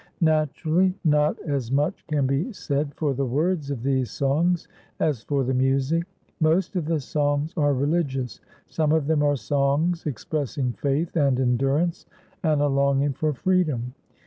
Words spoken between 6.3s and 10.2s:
Most of the songs are religious. Some of them are songs